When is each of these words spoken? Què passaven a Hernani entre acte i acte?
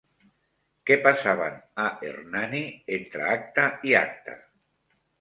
Què 0.89 0.97
passaven 1.07 1.59
a 1.85 1.87
Hernani 2.09 2.65
entre 2.99 3.31
acte 3.39 3.71
i 3.93 3.99
acte? 4.05 4.41